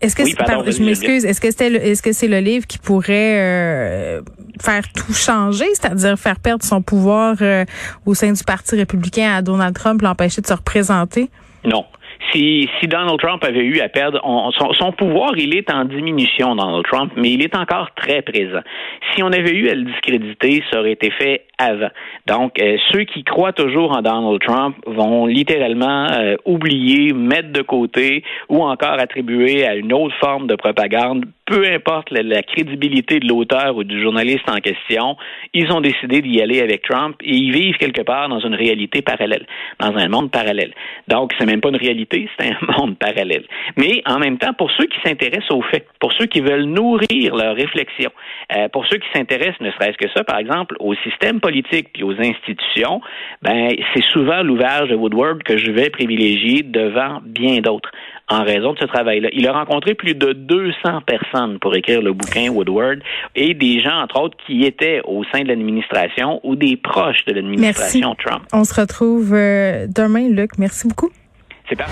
Est-ce 0.00 0.16
que 0.16 0.24
je 0.24 0.82
m'excuse, 0.82 1.24
est-ce 1.24 1.40
que 1.40 1.50
c'était 1.50 1.72
est-ce 1.90 2.02
que 2.02 2.12
c'est 2.12 2.28
le 2.28 2.38
livre 2.38 2.66
qui 2.66 2.78
pourrait 2.78 3.38
euh, 3.38 4.22
faire 4.60 4.84
tout 4.92 5.12
changer, 5.12 5.66
c'est-à-dire 5.74 6.18
faire 6.18 6.40
perdre 6.40 6.64
son 6.64 6.80
pouvoir 6.80 7.36
euh, 7.42 7.64
au 8.06 8.14
sein 8.14 8.32
du 8.32 8.42
Parti 8.44 8.76
républicain 8.76 9.34
à 9.34 9.42
Donald 9.42 9.74
Trump, 9.74 10.00
l'empêcher 10.00 10.40
de 10.40 10.46
se 10.46 10.54
représenter? 10.54 11.28
Non. 11.64 11.84
Si, 12.32 12.68
si 12.78 12.86
Donald 12.86 13.18
Trump 13.18 13.42
avait 13.44 13.64
eu 13.64 13.80
à 13.80 13.88
perdre, 13.88 14.20
son, 14.78 14.92
pouvoir, 14.92 15.32
il 15.36 15.56
est 15.56 15.70
en 15.72 15.84
diminution, 15.84 16.54
Donald 16.54 16.84
Trump, 16.84 17.12
mais 17.16 17.32
il 17.32 17.42
est 17.42 17.56
encore 17.56 17.88
très 17.94 18.22
présent. 18.22 18.60
Si 19.14 19.22
on 19.22 19.28
avait 19.28 19.54
eu 19.54 19.68
à 19.68 19.74
le 19.74 19.82
discréditer, 19.82 20.62
ça 20.70 20.80
aurait 20.80 20.92
été 20.92 21.10
fait 21.10 21.46
avant. 21.58 21.90
Donc, 22.26 22.60
euh, 22.60 22.76
ceux 22.92 23.04
qui 23.04 23.24
croient 23.24 23.52
toujours 23.52 23.96
en 23.96 24.02
Donald 24.02 24.40
Trump 24.40 24.76
vont 24.86 25.26
littéralement 25.26 26.06
euh, 26.12 26.36
oublier, 26.44 27.12
mettre 27.12 27.52
de 27.52 27.62
côté 27.62 28.22
ou 28.48 28.62
encore 28.62 28.98
attribuer 28.98 29.66
à 29.66 29.74
une 29.74 29.92
autre 29.92 30.14
forme 30.20 30.46
de 30.46 30.54
propagande, 30.54 31.24
peu 31.50 31.66
importe 31.66 32.12
la, 32.12 32.42
crédibilité 32.42 33.18
de 33.18 33.26
l'auteur 33.26 33.76
ou 33.76 33.82
du 33.82 34.00
journaliste 34.00 34.48
en 34.48 34.58
question, 34.58 35.16
ils 35.52 35.72
ont 35.72 35.80
décidé 35.80 36.22
d'y 36.22 36.40
aller 36.40 36.60
avec 36.60 36.82
Trump 36.82 37.16
et 37.22 37.34
ils 37.34 37.52
vivent 37.52 37.76
quelque 37.76 38.02
part 38.02 38.28
dans 38.28 38.38
une 38.38 38.54
réalité 38.54 39.02
parallèle, 39.02 39.46
dans 39.80 39.96
un 39.96 40.08
monde 40.08 40.30
parallèle. 40.30 40.72
Donc, 41.08 41.32
c'est 41.38 41.46
même 41.46 41.60
pas 41.60 41.70
une 41.70 41.76
réalité, 41.76 42.28
c'est 42.38 42.52
un 42.52 42.58
monde 42.78 42.96
parallèle. 42.98 43.44
Mais 43.76 44.00
en 44.06 44.20
même 44.20 44.38
temps, 44.38 44.52
pour 44.54 44.70
ceux 44.70 44.86
qui 44.86 44.98
s'intéressent 45.04 45.50
aux 45.50 45.62
faits, 45.62 45.86
pour 45.98 46.12
ceux 46.12 46.26
qui 46.26 46.40
veulent 46.40 46.66
nourrir 46.66 47.34
leur 47.34 47.56
réflexion, 47.56 48.12
euh, 48.56 48.68
pour 48.68 48.86
ceux 48.86 48.98
qui 48.98 49.08
s'intéressent, 49.12 49.60
ne 49.60 49.72
serait-ce 49.72 49.98
que 49.98 50.10
ça, 50.14 50.22
par 50.22 50.38
exemple, 50.38 50.76
au 50.78 50.94
système 51.02 51.40
politique 51.40 51.88
puis 51.92 52.04
aux 52.04 52.14
institutions, 52.20 53.00
ben 53.42 53.70
c'est 53.94 54.04
souvent 54.12 54.42
l'ouvrage 54.44 54.88
de 54.88 54.94
Woodward 54.94 55.42
que 55.42 55.58
je 55.58 55.72
vais 55.72 55.90
privilégier 55.90 56.62
devant 56.62 57.20
bien 57.24 57.60
d'autres 57.60 57.90
en 58.30 58.44
raison 58.44 58.72
de 58.72 58.78
ce 58.78 58.84
travail-là. 58.84 59.28
Il 59.32 59.46
a 59.46 59.52
rencontré 59.52 59.94
plus 59.94 60.14
de 60.14 60.32
200 60.32 61.00
personnes 61.06 61.58
pour 61.58 61.74
écrire 61.74 62.00
le 62.00 62.12
bouquin 62.12 62.48
Woodward 62.48 63.00
et 63.34 63.54
des 63.54 63.80
gens, 63.80 64.00
entre 64.00 64.20
autres, 64.20 64.36
qui 64.46 64.64
étaient 64.64 65.00
au 65.04 65.24
sein 65.32 65.42
de 65.42 65.48
l'administration 65.48 66.40
ou 66.44 66.54
des 66.56 66.76
proches 66.76 67.24
de 67.26 67.34
l'administration 67.34 68.14
Trump. 68.14 68.44
On 68.52 68.64
se 68.64 68.80
retrouve 68.80 69.34
euh, 69.34 69.86
demain, 69.88 70.28
Luc. 70.28 70.52
Merci 70.58 70.86
beaucoup. 70.86 71.10
C'est 71.68 71.76
parfait. 71.76 71.88